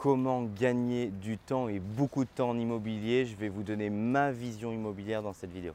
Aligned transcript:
comment 0.00 0.44
gagner 0.44 1.08
du 1.08 1.36
temps 1.36 1.68
et 1.68 1.78
beaucoup 1.78 2.24
de 2.24 2.30
temps 2.34 2.48
en 2.48 2.58
immobilier. 2.58 3.26
Je 3.26 3.36
vais 3.36 3.50
vous 3.50 3.62
donner 3.62 3.90
ma 3.90 4.32
vision 4.32 4.72
immobilière 4.72 5.22
dans 5.22 5.34
cette 5.34 5.52
vidéo. 5.52 5.74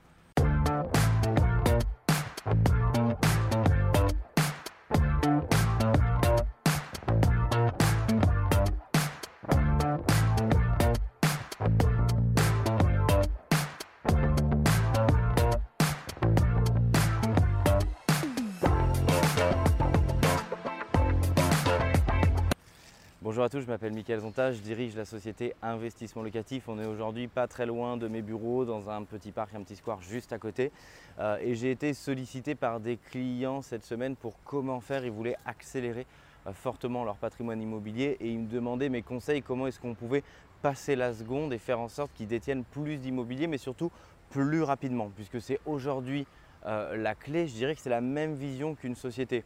Bonjour 23.36 23.44
à 23.44 23.50
tous, 23.50 23.60
je 23.60 23.68
m'appelle 23.68 23.92
Mickaël 23.92 24.22
Zonta, 24.22 24.54
je 24.54 24.62
dirige 24.62 24.96
la 24.96 25.04
société 25.04 25.56
Investissement 25.62 26.24
Locatif. 26.24 26.70
On 26.70 26.80
est 26.80 26.86
aujourd'hui 26.86 27.28
pas 27.28 27.50
très 27.50 27.66
loin 27.66 27.98
de 27.98 28.08
mes 28.08 28.22
bureaux, 28.22 28.64
dans 28.64 28.90
un 28.90 29.04
petit 29.04 29.34
parc, 29.34 29.54
un 29.56 29.62
petit 29.62 29.76
square 29.76 30.02
juste 30.02 30.32
à 30.32 30.38
côté. 30.38 30.72
Euh, 31.20 31.38
et 31.42 31.54
j'ai 31.54 31.70
été 31.70 31.94
sollicité 31.94 32.56
par 32.56 32.80
des 32.80 32.96
clients 32.96 33.62
cette 33.62 33.84
semaine 33.84 34.16
pour 34.16 34.42
comment 34.46 34.80
faire. 34.80 35.04
Ils 35.04 35.12
voulaient 35.12 35.36
accélérer 35.46 36.08
euh, 36.48 36.54
fortement 36.54 37.04
leur 37.04 37.18
patrimoine 37.18 37.62
immobilier 37.62 38.16
et 38.22 38.30
ils 38.30 38.40
me 38.40 38.48
demandaient 38.48 38.88
mes 38.88 39.02
conseils, 39.02 39.42
comment 39.42 39.68
est-ce 39.68 39.82
qu'on 39.82 39.96
pouvait 39.96 40.24
passer 40.62 40.96
la 40.96 41.14
seconde 41.14 41.52
et 41.52 41.58
faire 41.58 41.82
en 41.82 41.90
sorte 41.90 42.14
qu'ils 42.14 42.30
détiennent 42.30 42.64
plus 42.64 43.00
d'immobilier, 43.00 43.48
mais 43.48 43.58
surtout 43.58 43.92
plus 44.30 44.64
rapidement, 44.64 45.12
puisque 45.14 45.42
c'est 45.42 45.60
aujourd'hui 45.66 46.26
euh, 46.68 46.96
la 46.96 47.16
clé. 47.16 47.50
Je 47.50 47.54
dirais 47.56 47.76
que 47.76 47.82
c'est 47.82 47.90
la 47.90 48.00
même 48.00 48.34
vision 48.36 48.76
qu'une 48.76 48.96
société. 48.96 49.44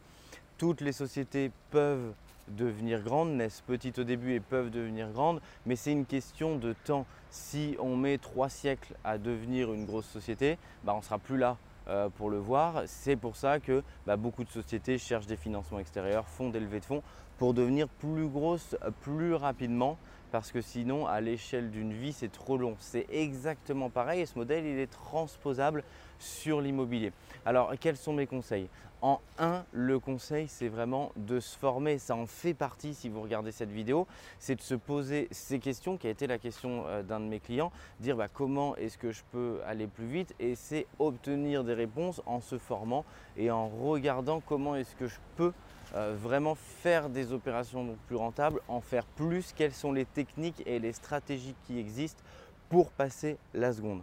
Toutes 0.58 0.80
les 0.80 0.92
sociétés 0.92 1.50
peuvent 1.72 2.12
devenir 2.56 3.02
grandes, 3.02 3.30
naissent 3.30 3.62
petites 3.66 3.98
au 3.98 4.04
début 4.04 4.34
et 4.34 4.40
peuvent 4.40 4.70
devenir 4.70 5.10
grandes, 5.10 5.40
mais 5.66 5.76
c'est 5.76 5.92
une 5.92 6.06
question 6.06 6.56
de 6.56 6.74
temps. 6.84 7.06
Si 7.30 7.76
on 7.78 7.96
met 7.96 8.18
trois 8.18 8.48
siècles 8.48 8.94
à 9.04 9.18
devenir 9.18 9.72
une 9.72 9.84
grosse 9.84 10.06
société, 10.06 10.58
bah, 10.84 10.92
on 10.94 10.98
ne 10.98 11.02
sera 11.02 11.18
plus 11.18 11.38
là 11.38 11.56
euh, 11.88 12.08
pour 12.08 12.30
le 12.30 12.38
voir. 12.38 12.82
C'est 12.86 13.16
pour 13.16 13.36
ça 13.36 13.60
que 13.60 13.82
bah, 14.06 14.16
beaucoup 14.16 14.44
de 14.44 14.50
sociétés 14.50 14.98
cherchent 14.98 15.26
des 15.26 15.36
financements 15.36 15.78
extérieurs, 15.78 16.26
font 16.28 16.50
des 16.50 16.60
levées 16.60 16.80
de 16.80 16.84
fonds 16.84 17.02
pour 17.38 17.54
devenir 17.54 17.88
plus 17.88 18.28
grosses 18.28 18.76
plus 19.00 19.34
rapidement 19.34 19.96
parce 20.30 20.52
que 20.52 20.60
sinon 20.60 21.06
à 21.06 21.20
l'échelle 21.20 21.70
d'une 21.70 21.92
vie 21.92 22.12
c'est 22.12 22.30
trop 22.30 22.56
long. 22.56 22.76
C'est 22.78 23.06
exactement 23.10 23.90
pareil 23.90 24.20
et 24.20 24.26
ce 24.26 24.38
modèle 24.38 24.64
il 24.66 24.78
est 24.78 24.90
transposable 24.90 25.82
sur 26.18 26.60
l'immobilier. 26.60 27.12
Alors 27.44 27.72
quels 27.80 27.96
sont 27.96 28.12
mes 28.12 28.26
conseils? 28.26 28.68
En 29.02 29.18
un, 29.38 29.64
le 29.72 29.98
conseil 29.98 30.46
c'est 30.46 30.68
vraiment 30.68 31.10
de 31.16 31.40
se 31.40 31.56
former, 31.56 31.98
ça 31.98 32.14
en 32.14 32.26
fait 32.26 32.52
partie 32.52 32.92
si 32.92 33.08
vous 33.08 33.22
regardez 33.22 33.50
cette 33.50 33.70
vidéo, 33.70 34.06
c'est 34.38 34.56
de 34.56 34.60
se 34.60 34.74
poser 34.74 35.26
ces 35.30 35.58
questions 35.58 35.96
qui 35.96 36.06
a 36.06 36.10
été 36.10 36.26
la 36.26 36.36
question 36.36 36.84
euh, 36.86 37.02
d'un 37.02 37.18
de 37.20 37.24
mes 37.24 37.40
clients, 37.40 37.72
dire 38.00 38.16
bah, 38.16 38.28
comment 38.28 38.76
est-ce 38.76 38.98
que 38.98 39.10
je 39.10 39.22
peux 39.32 39.60
aller 39.66 39.86
plus 39.86 40.06
vite? 40.06 40.34
Et 40.38 40.54
c'est 40.54 40.86
obtenir 40.98 41.64
des 41.64 41.72
réponses 41.72 42.20
en 42.26 42.42
se 42.42 42.58
formant 42.58 43.06
et 43.38 43.50
en 43.50 43.68
regardant 43.68 44.40
comment 44.40 44.76
est-ce 44.76 44.94
que 44.96 45.06
je 45.06 45.18
peux 45.36 45.54
euh, 45.94 46.14
vraiment 46.14 46.54
faire 46.54 47.08
des 47.08 47.32
opérations 47.32 47.96
plus 48.06 48.16
rentables, 48.16 48.60
en 48.68 48.82
faire 48.82 49.06
plus, 49.06 49.54
quelles 49.54 49.72
sont 49.72 49.92
les 49.92 50.04
techniques 50.04 50.62
et 50.66 50.78
les 50.78 50.92
stratégies 50.92 51.54
qui 51.64 51.78
existent 51.78 52.22
pour 52.68 52.90
passer 52.90 53.38
la 53.54 53.72
seconde? 53.72 54.02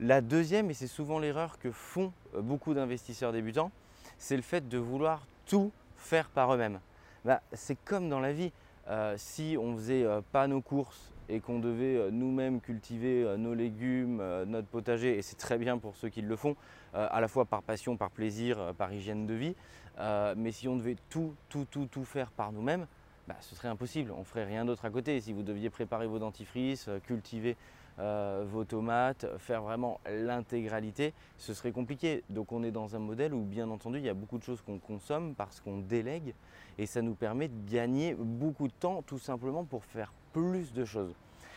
La 0.00 0.22
deuxième, 0.22 0.70
et 0.70 0.74
c'est 0.74 0.86
souvent 0.86 1.18
l'erreur 1.18 1.58
que 1.58 1.70
font 1.70 2.10
euh, 2.34 2.40
beaucoup 2.40 2.72
d'investisseurs 2.72 3.32
débutants, 3.32 3.70
c'est 4.18 4.36
le 4.36 4.42
fait 4.42 4.68
de 4.68 4.78
vouloir 4.78 5.26
tout 5.46 5.72
faire 5.96 6.28
par 6.28 6.52
eux-mêmes. 6.54 6.80
Bah, 7.24 7.40
c'est 7.52 7.76
comme 7.84 8.08
dans 8.08 8.20
la 8.20 8.32
vie. 8.32 8.52
Euh, 8.88 9.14
si 9.18 9.56
on 9.60 9.72
ne 9.72 9.76
faisait 9.76 10.06
pas 10.32 10.46
nos 10.46 10.60
courses 10.60 11.12
et 11.28 11.40
qu'on 11.40 11.58
devait 11.58 12.10
nous-mêmes 12.10 12.60
cultiver 12.60 13.36
nos 13.36 13.52
légumes, 13.52 14.22
notre 14.46 14.66
potager, 14.68 15.18
et 15.18 15.22
c'est 15.22 15.36
très 15.36 15.58
bien 15.58 15.76
pour 15.76 15.94
ceux 15.96 16.08
qui 16.08 16.22
le 16.22 16.36
font, 16.36 16.56
à 16.94 17.20
la 17.20 17.28
fois 17.28 17.44
par 17.44 17.62
passion, 17.62 17.98
par 17.98 18.10
plaisir, 18.10 18.72
par 18.78 18.90
hygiène 18.94 19.26
de 19.26 19.34
vie, 19.34 19.54
euh, 20.00 20.34
mais 20.36 20.52
si 20.52 20.68
on 20.68 20.76
devait 20.76 20.96
tout, 21.08 21.34
tout, 21.48 21.66
tout, 21.70 21.86
tout 21.86 22.04
faire 22.04 22.30
par 22.30 22.52
nous-mêmes, 22.52 22.86
bah, 23.26 23.36
ce 23.40 23.54
serait 23.54 23.68
impossible. 23.68 24.12
On 24.16 24.24
ferait 24.24 24.44
rien 24.44 24.64
d'autre 24.64 24.84
à 24.84 24.90
côté. 24.90 25.20
Si 25.20 25.32
vous 25.32 25.42
deviez 25.42 25.70
préparer 25.70 26.06
vos 26.06 26.18
dentifrices, 26.18 26.88
euh, 26.88 27.00
cultiver 27.00 27.56
euh, 28.00 28.44
vos 28.46 28.64
tomates, 28.64 29.26
faire 29.38 29.62
vraiment 29.62 30.00
l'intégralité, 30.08 31.14
ce 31.36 31.52
serait 31.52 31.72
compliqué. 31.72 32.22
Donc 32.30 32.52
on 32.52 32.62
est 32.62 32.70
dans 32.70 32.94
un 32.94 33.00
modèle 33.00 33.34
où 33.34 33.42
bien 33.42 33.68
entendu 33.70 33.98
il 33.98 34.04
y 34.04 34.08
a 34.08 34.14
beaucoup 34.14 34.38
de 34.38 34.44
choses 34.44 34.62
qu'on 34.62 34.78
consomme 34.78 35.34
parce 35.34 35.60
qu'on 35.60 35.78
délègue 35.78 36.34
et 36.78 36.86
ça 36.86 37.02
nous 37.02 37.14
permet 37.14 37.48
de 37.48 37.70
gagner 37.70 38.14
beaucoup 38.14 38.68
de 38.68 38.72
temps 38.72 39.02
tout 39.02 39.18
simplement 39.18 39.64
pour 39.64 39.84
faire 39.84 40.12
plus 40.32 40.72
de 40.72 40.84
choses. 40.84 41.14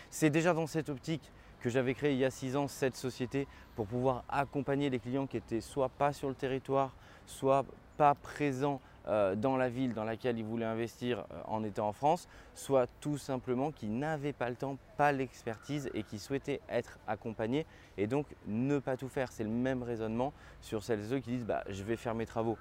C'est 0.10 0.30
déjà 0.30 0.54
dans 0.54 0.68
cette 0.68 0.90
optique 0.90 1.32
que 1.62 1.70
j'avais 1.70 1.94
créé 1.94 2.14
il 2.14 2.18
y 2.18 2.26
a 2.26 2.32
six 2.32 2.56
ans 2.56 2.68
cette 2.68 2.96
société 2.96 3.48
pour 3.76 3.86
pouvoir 3.86 4.24
accompagner 4.28 4.90
les 4.90 5.00
clients 5.00 5.28
qui 5.28 5.38
étaient 5.38 5.62
soit 5.62 5.90
pas 5.90 6.12
sur 6.12 6.28
le 6.28 6.36
territoire, 6.36 6.96
soit 7.28 7.66
pas 7.98 8.16
présents 8.16 8.82
dans 9.06 9.58
la 9.58 9.70
ville 9.70 9.94
dans 9.94 10.04
laquelle 10.04 10.38
ils 10.38 10.46
voulaient 10.46 10.66
investir 10.66 11.20
euh, 11.20 11.42
en 11.46 11.64
étant 11.64 11.88
en 11.88 11.94
France, 11.94 12.28
soit 12.54 12.88
tout 13.00 13.18
simplement 13.18 13.72
qui 13.72 13.88
n'avaient 13.88 14.34
pas 14.34 14.50
le 14.50 14.56
temps, 14.56 14.78
pas 14.98 15.12
l'expertise 15.12 15.90
et 15.94 16.04
qui 16.04 16.20
souhaitaient 16.20 16.62
être 16.70 17.00
accompagnés 17.08 17.66
et 17.98 18.08
donc 18.08 18.28
ne 18.46 18.80
pas 18.80 18.98
tout 18.98 19.10
faire. 19.10 19.32
C'est 19.32 19.44
le 19.44 19.50
même 19.50 19.84
raisonnement 19.84 20.34
sur 20.62 20.84
celles 20.84 21.00
et 21.00 21.08
ceux 21.08 21.20
qui 21.20 21.32
disent 21.32 21.46
bah, 21.46 21.64
je 21.70 21.84
vais 21.84 21.96
faire 21.96 22.16
mes 22.16 22.26
travaux. 22.26 22.58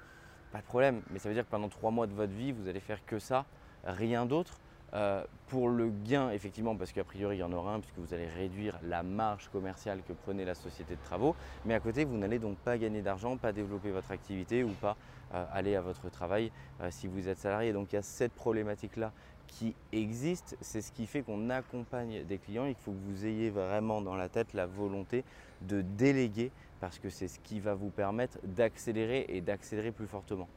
Pas 0.51 0.59
de 0.59 0.65
problème, 0.65 1.01
mais 1.11 1.19
ça 1.19 1.29
veut 1.29 1.35
dire 1.35 1.45
que 1.45 1.51
pendant 1.51 1.69
trois 1.69 1.91
mois 1.91 2.07
de 2.07 2.13
votre 2.13 2.33
vie, 2.33 2.51
vous 2.51 2.67
allez 2.67 2.81
faire 2.81 3.05
que 3.05 3.19
ça, 3.19 3.45
rien 3.85 4.25
d'autre. 4.25 4.59
Euh, 4.93 5.23
pour 5.47 5.69
le 5.69 5.89
gain, 5.89 6.31
effectivement, 6.31 6.75
parce 6.75 6.91
qu'a 6.91 7.03
priori 7.03 7.37
il 7.37 7.39
y 7.39 7.43
en 7.43 7.51
aura 7.53 7.73
un, 7.73 7.79
puisque 7.79 7.97
vous 7.97 8.13
allez 8.13 8.27
réduire 8.27 8.77
la 8.83 9.03
marge 9.03 9.49
commerciale 9.49 10.01
que 10.05 10.13
prenait 10.13 10.45
la 10.45 10.55
société 10.55 10.95
de 10.95 11.01
travaux, 11.01 11.35
mais 11.65 11.73
à 11.73 11.79
côté, 11.79 12.03
vous 12.03 12.17
n'allez 12.17 12.39
donc 12.39 12.57
pas 12.57 12.77
gagner 12.77 13.01
d'argent, 13.01 13.37
pas 13.37 13.53
développer 13.53 13.91
votre 13.91 14.11
activité 14.11 14.63
ou 14.63 14.69
pas 14.69 14.97
euh, 15.33 15.45
aller 15.53 15.75
à 15.75 15.81
votre 15.81 16.09
travail 16.09 16.51
euh, 16.81 16.89
si 16.91 17.07
vous 17.07 17.29
êtes 17.29 17.37
salarié. 17.37 17.71
Donc 17.71 17.93
il 17.93 17.95
y 17.95 17.99
a 17.99 18.01
cette 18.01 18.33
problématique-là 18.33 19.13
qui 19.47 19.75
existe, 19.91 20.57
c'est 20.61 20.81
ce 20.81 20.91
qui 20.91 21.05
fait 21.05 21.21
qu'on 21.21 21.49
accompagne 21.49 22.23
des 22.25 22.37
clients. 22.37 22.65
Il 22.65 22.75
faut 22.75 22.91
que 22.91 22.97
vous 22.97 23.25
ayez 23.25 23.49
vraiment 23.49 24.01
dans 24.01 24.15
la 24.15 24.29
tête 24.29 24.53
la 24.53 24.65
volonté 24.65 25.23
de 25.61 25.81
déléguer 25.81 26.51
parce 26.79 26.99
que 26.99 27.09
c'est 27.09 27.27
ce 27.27 27.39
qui 27.39 27.59
va 27.59 27.73
vous 27.73 27.89
permettre 27.89 28.39
d'accélérer 28.43 29.25
et 29.29 29.41
d'accélérer 29.41 29.91
plus 29.91 30.07
fortement. 30.07 30.47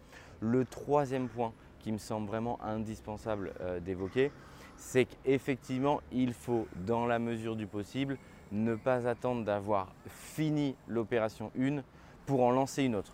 Le 0.40 0.64
troisième 0.64 1.28
point 1.28 1.52
qui 1.84 1.92
me 1.92 1.98
semble 1.98 2.26
vraiment 2.26 2.58
indispensable 2.62 3.52
euh, 3.60 3.78
d'évoquer, 3.78 4.32
c'est 4.74 5.04
qu'effectivement, 5.04 6.00
il 6.12 6.32
faut, 6.32 6.66
dans 6.86 7.06
la 7.06 7.18
mesure 7.18 7.56
du 7.56 7.66
possible, 7.66 8.16
ne 8.52 8.74
pas 8.74 9.06
attendre 9.06 9.44
d'avoir 9.44 9.94
fini 10.06 10.76
l'opération 10.88 11.52
1 11.60 11.82
pour 12.24 12.42
en 12.42 12.52
lancer 12.52 12.84
une 12.84 12.94
autre. 12.94 13.12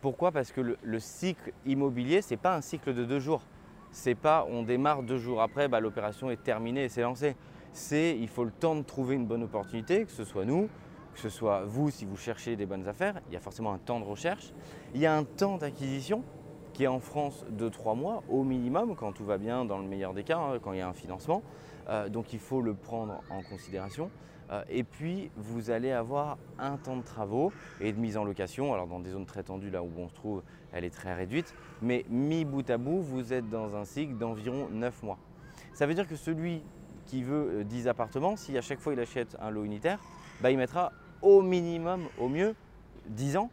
Pourquoi? 0.00 0.30
Parce 0.30 0.52
que 0.52 0.60
le, 0.60 0.98
cycle 1.00 1.52
immobilier, 1.66 2.22
ce 2.22 2.34
n'est 2.34 2.38
pas 2.38 2.54
un 2.54 2.60
cycle 2.60 2.94
de 2.94 3.04
deux 3.04 3.18
jours. 3.18 3.42
C'est 3.90 4.14
pas 4.14 4.46
on 4.48 4.62
démarre 4.62 5.02
deux 5.02 5.18
jours 5.18 5.42
après, 5.42 5.66
bah, 5.66 5.80
l'opération 5.80 6.30
est 6.30 6.42
terminée 6.44 6.84
et 6.84 6.88
c'est 6.88 7.02
lancé. 7.02 7.34
C'est 7.72 8.16
il 8.16 8.28
faut 8.28 8.44
le 8.44 8.52
temps 8.52 8.76
de 8.76 8.82
trouver 8.82 9.16
une 9.16 9.26
bonne 9.26 9.42
opportunité, 9.42 10.04
que 10.04 10.12
ce 10.12 10.24
soit 10.24 10.44
nous, 10.44 10.68
que 11.12 11.20
ce 11.20 11.28
soit 11.28 11.64
vous 11.64 11.90
si 11.90 12.04
vous 12.04 12.16
cherchez 12.16 12.54
des 12.54 12.66
bonnes 12.66 12.86
affaires, 12.86 13.20
il 13.28 13.34
y 13.34 13.36
a 13.36 13.40
forcément 13.40 13.72
un 13.72 13.78
temps 13.78 13.98
de 13.98 14.04
recherche, 14.04 14.52
il 14.94 15.00
y 15.00 15.06
a 15.06 15.16
un 15.16 15.24
temps 15.24 15.58
d'acquisition 15.58 16.22
qui 16.72 16.84
est 16.84 16.88
en 16.88 17.00
France 17.00 17.44
de 17.50 17.68
3 17.68 17.94
mois 17.94 18.22
au 18.28 18.44
minimum, 18.44 18.96
quand 18.96 19.12
tout 19.12 19.24
va 19.24 19.38
bien, 19.38 19.64
dans 19.64 19.78
le 19.78 19.86
meilleur 19.86 20.14
des 20.14 20.24
cas, 20.24 20.38
hein, 20.38 20.58
quand 20.62 20.72
il 20.72 20.78
y 20.78 20.82
a 20.82 20.88
un 20.88 20.94
financement. 20.94 21.42
Euh, 21.88 22.08
donc 22.08 22.32
il 22.32 22.38
faut 22.38 22.60
le 22.60 22.74
prendre 22.74 23.22
en 23.30 23.42
considération. 23.42 24.10
Euh, 24.50 24.62
et 24.68 24.84
puis 24.84 25.30
vous 25.36 25.70
allez 25.70 25.92
avoir 25.92 26.36
un 26.58 26.76
temps 26.76 26.96
de 26.96 27.02
travaux 27.02 27.52
et 27.80 27.92
de 27.92 27.98
mise 27.98 28.16
en 28.16 28.24
location. 28.24 28.72
Alors 28.74 28.86
dans 28.86 29.00
des 29.00 29.10
zones 29.10 29.26
très 29.26 29.42
tendues, 29.42 29.70
là 29.70 29.82
où 29.82 29.90
on 29.98 30.08
se 30.08 30.14
trouve, 30.14 30.42
elle 30.72 30.84
est 30.84 30.90
très 30.90 31.14
réduite. 31.14 31.54
Mais 31.80 32.04
mis 32.08 32.44
bout 32.44 32.68
à 32.70 32.78
bout, 32.78 33.00
vous 33.00 33.32
êtes 33.32 33.48
dans 33.48 33.74
un 33.76 33.84
cycle 33.84 34.16
d'environ 34.16 34.68
9 34.70 35.02
mois. 35.02 35.18
Ça 35.72 35.86
veut 35.86 35.94
dire 35.94 36.06
que 36.06 36.16
celui 36.16 36.62
qui 37.06 37.22
veut 37.22 37.64
10 37.64 37.86
euh, 37.86 37.90
appartements, 37.90 38.36
si 38.36 38.56
à 38.56 38.62
chaque 38.62 38.80
fois 38.80 38.92
il 38.92 39.00
achète 39.00 39.36
un 39.40 39.50
lot 39.50 39.64
unitaire, 39.64 39.98
bah, 40.40 40.50
il 40.50 40.58
mettra 40.58 40.92
au 41.20 41.42
minimum, 41.42 42.04
au 42.18 42.28
mieux, 42.28 42.54
10 43.08 43.36
ans 43.36 43.50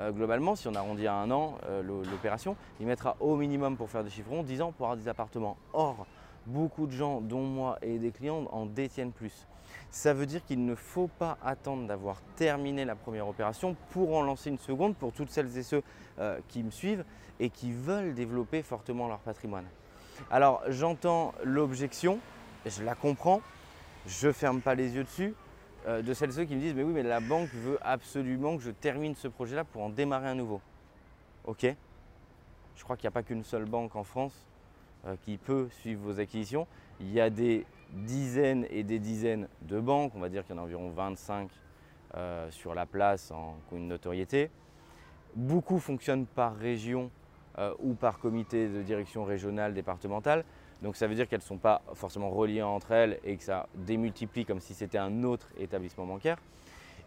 euh, 0.00 0.12
globalement, 0.12 0.54
si 0.54 0.68
on 0.68 0.74
arrondit 0.74 1.06
à 1.06 1.14
un 1.14 1.30
an 1.30 1.58
euh, 1.68 1.82
l'opération, 1.82 2.56
il 2.80 2.86
mettra 2.86 3.16
au 3.20 3.36
minimum 3.36 3.76
pour 3.76 3.90
faire 3.90 4.04
des 4.04 4.10
chiffrons 4.10 4.42
10 4.42 4.62
ans 4.62 4.72
pour 4.72 4.86
avoir 4.86 4.96
des 4.96 5.08
appartements. 5.08 5.56
Or, 5.72 6.06
beaucoup 6.46 6.86
de 6.86 6.92
gens, 6.92 7.20
dont 7.20 7.42
moi 7.42 7.78
et 7.82 7.98
des 7.98 8.12
clients, 8.12 8.44
en 8.52 8.66
détiennent 8.66 9.12
plus. 9.12 9.46
Ça 9.90 10.14
veut 10.14 10.26
dire 10.26 10.44
qu'il 10.44 10.64
ne 10.64 10.74
faut 10.74 11.08
pas 11.08 11.38
attendre 11.44 11.86
d'avoir 11.86 12.20
terminé 12.36 12.84
la 12.84 12.94
première 12.94 13.28
opération 13.28 13.76
pour 13.90 14.14
en 14.14 14.22
lancer 14.22 14.50
une 14.50 14.58
seconde 14.58 14.94
pour 14.96 15.12
toutes 15.12 15.30
celles 15.30 15.56
et 15.56 15.62
ceux 15.62 15.82
euh, 16.18 16.38
qui 16.48 16.62
me 16.62 16.70
suivent 16.70 17.04
et 17.40 17.50
qui 17.50 17.72
veulent 17.72 18.14
développer 18.14 18.62
fortement 18.62 19.08
leur 19.08 19.18
patrimoine. 19.18 19.66
Alors 20.30 20.62
j'entends 20.68 21.32
l'objection, 21.44 22.18
je 22.66 22.82
la 22.82 22.94
comprends, 22.94 23.40
je 24.06 24.32
ferme 24.32 24.60
pas 24.60 24.74
les 24.74 24.94
yeux 24.94 25.04
dessus, 25.04 25.34
euh, 25.86 26.02
de 26.02 26.12
celles 26.14 26.32
ceux 26.32 26.44
qui 26.44 26.54
me 26.54 26.60
disent 26.60 26.74
mais 26.74 26.82
oui 26.82 26.92
mais 26.92 27.02
la 27.02 27.20
banque 27.20 27.50
veut 27.52 27.78
absolument 27.82 28.56
que 28.56 28.62
je 28.62 28.70
termine 28.70 29.14
ce 29.14 29.28
projet-là 29.28 29.64
pour 29.64 29.82
en 29.82 29.90
démarrer 29.90 30.28
un 30.28 30.34
nouveau. 30.34 30.60
Ok 31.44 31.66
Je 32.76 32.84
crois 32.84 32.96
qu'il 32.96 33.04
n'y 33.04 33.08
a 33.08 33.12
pas 33.12 33.22
qu'une 33.22 33.44
seule 33.44 33.64
banque 33.64 33.96
en 33.96 34.04
France 34.04 34.46
euh, 35.06 35.14
qui 35.22 35.36
peut 35.36 35.68
suivre 35.80 36.02
vos 36.02 36.20
acquisitions 36.20 36.66
Il 37.00 37.12
y 37.12 37.20
a 37.20 37.30
des 37.30 37.64
dizaines 37.90 38.66
et 38.70 38.82
des 38.82 38.98
dizaines 38.98 39.48
de 39.62 39.80
banques, 39.80 40.12
on 40.14 40.20
va 40.20 40.28
dire 40.28 40.44
qu'il 40.44 40.54
y 40.54 40.58
en 40.58 40.62
a 40.62 40.64
environ 40.64 40.90
25 40.90 41.48
euh, 42.16 42.50
sur 42.50 42.74
la 42.74 42.86
place 42.86 43.30
en 43.30 43.56
une 43.72 43.88
notoriété. 43.88 44.50
Beaucoup 45.34 45.78
fonctionnent 45.78 46.26
par 46.26 46.56
région 46.56 47.10
euh, 47.58 47.74
ou 47.80 47.94
par 47.94 48.20
comité 48.20 48.68
de 48.68 48.82
direction 48.82 49.24
régionale, 49.24 49.74
départementale. 49.74 50.44
Donc 50.80 50.94
ça 50.94 51.08
veut 51.08 51.16
dire 51.16 51.28
qu'elles 51.28 51.40
ne 51.40 51.44
sont 51.44 51.58
pas 51.58 51.82
forcément 51.94 52.30
reliées 52.30 52.62
entre 52.62 52.92
elles 52.92 53.18
et 53.24 53.36
que 53.36 53.42
ça 53.42 53.68
démultiplie 53.74 54.44
comme 54.44 54.60
si 54.60 54.74
c'était 54.74 54.98
un 54.98 55.24
autre 55.24 55.48
établissement 55.58 56.06
bancaire. 56.06 56.38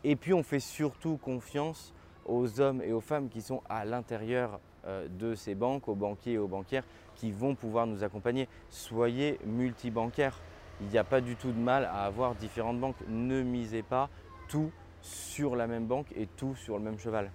Et 0.03 0.17
puis 0.17 0.33
on 0.33 0.43
fait 0.43 0.59
surtout 0.59 1.17
confiance 1.17 1.93
aux 2.25 2.59
hommes 2.59 2.81
et 2.81 2.91
aux 2.91 2.99
femmes 2.99 3.29
qui 3.29 3.41
sont 3.41 3.61
à 3.69 3.85
l'intérieur 3.85 4.59
euh, 4.85 5.07
de 5.07 5.35
ces 5.35 5.55
banques, 5.55 5.87
aux 5.87 5.95
banquiers 5.95 6.33
et 6.33 6.37
aux 6.37 6.47
banquières 6.47 6.83
qui 7.15 7.31
vont 7.31 7.55
pouvoir 7.55 7.87
nous 7.87 8.03
accompagner. 8.03 8.49
Soyez 8.69 9.39
multibancaires. 9.45 10.37
Il 10.81 10.87
n'y 10.87 10.97
a 10.97 11.03
pas 11.03 11.21
du 11.21 11.35
tout 11.35 11.51
de 11.51 11.59
mal 11.59 11.85
à 11.85 12.03
avoir 12.03 12.35
différentes 12.35 12.79
banques. 12.79 12.97
Ne 13.07 13.41
misez 13.41 13.83
pas 13.83 14.09
tout 14.49 14.71
sur 15.01 15.55
la 15.55 15.67
même 15.67 15.85
banque 15.85 16.07
et 16.15 16.27
tout 16.27 16.55
sur 16.55 16.77
le 16.77 16.83
même 16.83 16.99
cheval. 16.99 17.31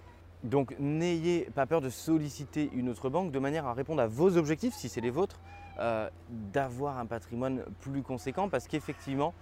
Donc 0.47 0.73
n'ayez 0.79 1.41
pas 1.55 1.65
peur 1.65 1.81
de 1.81 1.89
solliciter 1.89 2.69
une 2.73 2.87
autre 2.87 3.09
banque 3.09 3.31
de 3.33 3.39
manière 3.39 3.65
à 3.65 3.73
répondre 3.73 4.01
à 4.01 4.07
vos 4.07 4.37
objectifs, 4.37 4.73
si 4.73 4.87
c'est 4.87 5.01
les 5.01 5.09
vôtres, 5.09 5.41
euh, 5.79 6.09
d'avoir 6.29 6.99
un 6.99 7.05
patrimoine 7.05 7.63
plus 7.81 8.01
conséquent 8.01 8.47
parce 8.47 8.65
qu'effectivement, 8.65 9.33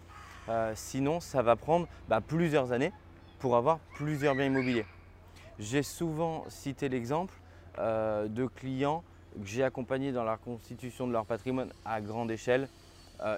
euh, 0.49 0.71
sinon 0.73 1.19
ça 1.19 1.43
va 1.43 1.55
prendre 1.55 1.87
bah, 2.09 2.21
plusieurs 2.21 2.71
années 2.71 2.91
pour 3.37 3.55
avoir 3.55 3.77
plusieurs 3.93 4.33
biens 4.33 4.45
immobiliers. 4.45 4.85
J'ai 5.59 5.83
souvent 5.83 6.43
cité 6.49 6.89
l'exemple 6.89 7.35
euh, 7.77 8.27
de 8.27 8.47
clients 8.47 9.03
que 9.39 9.47
j'ai 9.47 9.63
accompagnés 9.63 10.11
dans 10.11 10.23
la 10.23 10.37
constitution 10.37 11.05
de 11.05 11.11
leur 11.11 11.27
patrimoine 11.27 11.69
à 11.85 12.01
grande 12.01 12.31
échelle. 12.31 12.67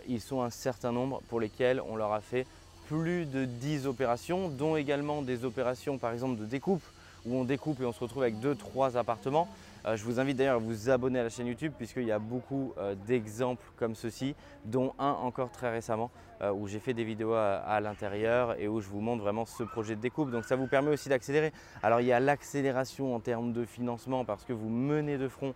ils 0.08 0.22
sont 0.22 0.42
un 0.42 0.52
certain 0.52 0.94
nombre 0.94 1.22
pour 1.28 1.42
lesquels 1.42 1.82
on 1.82 1.98
leur 1.98 2.14
a 2.14 2.22
fait 2.22 2.46
plus 2.88 3.26
de 3.26 3.44
10 3.44 3.88
opérations, 3.88 4.48
dont 4.48 4.78
également 4.78 5.22
des 5.22 5.44
opérations 5.44 5.98
par 5.98 6.14
exemple 6.14 6.40
de 6.40 6.46
découpe 6.46 6.84
où 7.28 7.36
on 7.36 7.44
découpe 7.44 7.82
et 7.82 7.86
on 7.86 7.92
se 7.92 8.00
retrouve 8.00 8.24
avec 8.24 8.36
2-3 8.36 8.98
appartements. 8.98 9.48
Euh, 9.86 9.96
je 9.96 10.04
vous 10.04 10.20
invite 10.20 10.38
d'ailleurs 10.38 10.56
à 10.56 10.60
vous 10.60 10.90
abonner 10.90 11.20
à 11.20 11.24
la 11.24 11.30
chaîne 11.30 11.48
YouTube 11.48 11.74
puisqu'il 11.78 12.04
y 12.04 12.12
a 12.12 12.20
beaucoup 12.20 12.74
euh, 12.78 12.96
d'exemples 13.08 13.66
comme 13.78 13.96
ceci, 13.96 14.36
dont 14.66 14.94
un 15.00 15.12
encore 15.12 15.52
très 15.52 15.72
récemment 15.72 16.12
euh, 16.42 16.52
où 16.52 16.68
j'ai 16.68 16.80
fait 16.80 16.94
des 16.94 17.04
vidéos 17.04 17.34
à, 17.34 17.80
l'intérieur 17.80 18.60
et 18.60 18.68
où 18.68 18.82
je 18.82 18.90
vous 18.90 19.00
montre 19.00 19.24
vraiment 19.24 19.46
ce 19.46 19.64
projet 19.64 19.96
de 19.96 20.02
découpe. 20.02 20.30
Donc 20.30 20.46
ça 20.46 20.56
vous 20.56 20.68
permet 20.68 20.92
aussi 20.92 21.10
d'accélérer. 21.10 21.54
Alors 21.84 22.02
il 22.02 22.08
y 22.08 22.12
a 22.12 22.20
l'accélération 22.20 23.16
en 23.16 23.20
termes 23.20 23.54
de 23.54 23.66
financement 23.66 24.26
parce 24.26 24.44
que 24.44 24.54
vous 24.54 24.70
menez 24.70 25.18
de 25.18 25.28
front 25.28 25.54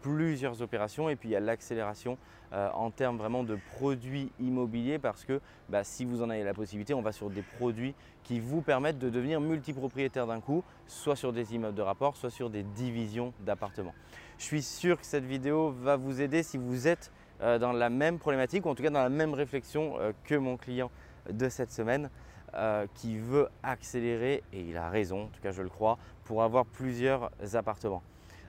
plusieurs 0.00 0.62
opérations 0.62 1.10
et 1.10 1.16
puis 1.16 1.28
il 1.28 1.32
y 1.32 1.36
a 1.36 1.40
l'accélération 1.40 2.16
en 2.52 2.90
termes 2.90 3.18
vraiment 3.18 3.42
de 3.42 3.58
produits 3.76 4.30
immobiliers 4.40 4.98
parce 4.98 5.24
que 5.24 5.40
bah, 5.68 5.84
si 5.84 6.06
vous 6.06 6.22
en 6.22 6.30
avez 6.30 6.44
la 6.44 6.54
possibilité, 6.54 6.94
on 6.94 7.02
va 7.02 7.12
sur 7.12 7.28
des 7.28 7.42
produits 7.42 7.94
qui 8.22 8.40
vous 8.40 8.62
permettent 8.62 8.98
de 8.98 9.10
devenir 9.10 9.40
multipropriétaire 9.40 10.26
d'un 10.26 10.40
coup, 10.40 10.64
soit 10.86 11.16
sur 11.16 11.32
des 11.32 11.54
immeubles 11.54 11.76
de 11.76 11.82
rapport, 11.82 12.16
soit 12.16 12.30
sur 12.30 12.50
des 12.50 12.62
divisions 12.62 13.32
d'appartements. 13.40 13.94
Je 14.38 14.44
suis 14.44 14.62
sûr 14.62 15.00
que 15.00 15.06
cette 15.06 15.24
vidéo 15.24 15.70
va 15.70 15.96
vous 15.96 16.20
aider 16.20 16.42
si 16.42 16.58
vous 16.58 16.88
êtes 16.88 17.10
euh, 17.40 17.58
dans 17.58 17.72
la 17.72 17.90
même 17.90 18.18
problématique, 18.18 18.66
ou 18.66 18.70
en 18.70 18.74
tout 18.74 18.82
cas 18.82 18.90
dans 18.90 19.02
la 19.02 19.08
même 19.08 19.34
réflexion 19.34 19.98
euh, 19.98 20.12
que 20.24 20.34
mon 20.34 20.56
client 20.56 20.90
de 21.30 21.48
cette 21.48 21.72
semaine, 21.72 22.10
euh, 22.54 22.86
qui 22.94 23.18
veut 23.18 23.48
accélérer, 23.62 24.42
et 24.52 24.60
il 24.60 24.76
a 24.76 24.88
raison, 24.88 25.24
en 25.24 25.28
tout 25.28 25.40
cas 25.42 25.52
je 25.52 25.62
le 25.62 25.68
crois, 25.68 25.98
pour 26.24 26.42
avoir 26.42 26.64
plusieurs 26.64 27.30
appartements. 27.54 28.02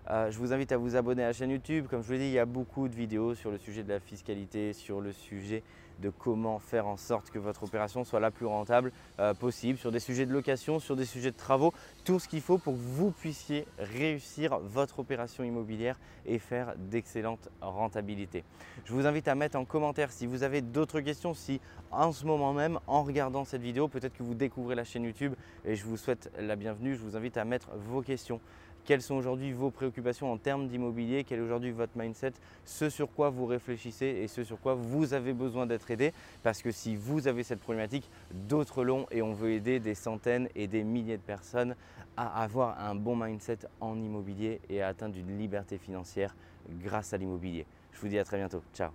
Je 0.09 0.38
vous 0.38 0.54
invite 0.54 0.71
à 0.71 0.77
vous 0.77 0.95
abonner 0.95 1.24
à 1.24 1.27
la 1.27 1.33
chaîne 1.33 1.51
YouTube. 1.51 1.88
Comme 1.89 2.01
je 2.01 2.07
vous 2.07 2.13
l'ai 2.13 2.19
dit, 2.19 2.25
il 2.25 2.31
y 2.31 2.39
a 2.39 2.45
beaucoup 2.45 2.88
de 2.88 2.95
vidéos 2.95 3.36
sur 3.36 3.51
le 3.51 3.57
sujet 3.57 3.83
de 3.83 3.89
la 3.89 4.00
fiscalité, 4.00 4.74
sur 4.74 5.01
le 5.01 5.12
sujet 5.12 5.63
de 6.00 6.09
comment 6.09 6.59
faire 6.59 6.88
en 6.88 6.98
sorte 6.98 7.30
que 7.30 7.39
votre 7.39 7.63
opération 7.63 8.04
soit 8.04 8.19
la 8.19 8.31
plus 8.31 8.45
rentable 8.45 8.92
euh, 9.19 9.33
possible, 9.33 9.77
sur 9.77 9.92
des 9.92 10.00
sujets 10.00 10.25
de 10.25 10.33
location, 10.33 10.80
sur 10.80 10.95
des 10.95 11.06
sujets 11.06 11.31
de 11.31 11.38
travaux, 11.38 11.74
tout 12.06 12.19
ce 12.19 12.27
qu'il 12.27 12.42
faut 12.42 12.57
pour 12.57 12.74
que 12.74 12.80
vous 12.80 13.12
puissiez 13.12 13.65
réussir 13.80 14.59
votre 14.59 15.00
opération 15.00 15.44
immobilière 15.44 16.00
et 16.25 16.39
faire 16.39 16.75
d'excellentes 16.77 17.50
rentabilités. 17.62 18.44
Je 18.86 18.94
vous 18.94 19.07
invite 19.07 19.27
à 19.27 19.36
mettre 19.36 19.57
en 19.57 19.65
commentaire 19.65 20.12
si 20.12 20.27
vous 20.27 20.44
avez 20.44 20.62
d'autres 20.62 21.01
questions, 21.01 21.33
si 21.33 21.59
en 21.92 22.12
ce 22.12 22.25
moment 22.25 22.54
même, 22.54 22.80
en 22.88 23.04
regardant 23.04 23.45
cette 23.45 23.62
vidéo, 23.62 23.88
peut-être 23.88 24.15
que 24.15 24.24
vous 24.24 24.36
découvrez 24.36 24.75
la 24.75 24.83
chaîne 24.83 25.04
YouTube 25.04 25.33
et 25.65 25.75
je 25.75 25.86
vous 25.86 25.98
souhaite 25.98 26.31
la 26.39 26.56
bienvenue. 26.56 26.95
Je 26.95 27.01
vous 27.01 27.15
invite 27.15 27.38
à 27.38 27.45
mettre 27.45 27.69
vos 27.75 28.01
questions 28.01 28.39
quelles 28.88 29.01
sont 29.01 29.16
aujourd'hui 29.16 29.51
vos 29.51 29.69
préoccupations 29.69 30.31
en 30.31 30.38
termes 30.38 30.69
d'immobilier, 30.69 31.25
quel 31.25 31.39
est 31.39 31.42
aujourd'hui 31.42 31.72
votre 31.72 31.98
mindset, 31.98 32.31
ce 32.63 32.89
sur 32.89 33.12
quoi 33.12 33.30
vous 33.30 33.45
réfléchissez 33.45 34.06
et 34.06 34.30
ce 34.30 34.45
sur 34.45 34.60
quoi 34.60 34.75
vous 34.75 35.13
avez 35.13 35.34
besoin 35.34 35.68
d'être 35.68 35.92
aidé? 35.92 36.13
Parce 36.42 36.62
que 36.62 36.72
si 36.72 36.95
vous 36.95 37.28
avez 37.28 37.44
cette 37.44 37.60
problématique, 37.60 38.10
d'autres 38.31 38.86
l'ont 38.86 39.06
et 39.12 39.22
on 39.22 39.34
veut 39.34 39.51
aider 39.51 39.81
des 39.81 39.94
centaines 39.94 40.48
et 40.56 40.68
des 40.68 40.86
milliers 40.86 41.18
de 41.18 41.22
personnes 41.22 41.75
à 42.16 42.42
avoir 42.42 42.80
un 42.80 42.95
bon 42.95 43.18
mindset 43.18 43.60
en 43.81 44.01
immobilier 44.01 44.62
et 44.69 44.81
à 44.81 44.88
atteindre 44.88 45.18
une 45.18 45.38
liberté 45.38 45.78
financière 45.78 46.33
grâce 46.81 47.12
à 47.12 47.18
l'immobilier. 47.18 47.66
Je 47.92 48.00
vous 48.00 48.07
dis 48.07 48.18
à 48.18 48.24
très 48.24 48.38
bientôt. 48.38 48.63
Ciao 48.74 48.92